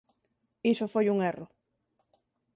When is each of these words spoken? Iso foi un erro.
Iso 0.73 0.91
foi 0.93 1.05
un 1.13 1.17
erro. 1.31 1.47